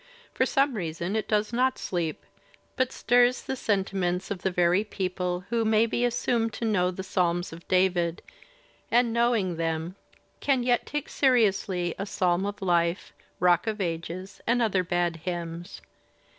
[0.33, 2.25] For some reason it does not sleep,
[2.75, 7.03] but stirs the sentiments of the very people who may be assumed to know the
[7.03, 8.23] Psahns of David,
[8.89, 9.95] and knowing them
[10.39, 15.81] can yet take seriously "A Psalm of Life," "Rock of Ages," and other bad hymns!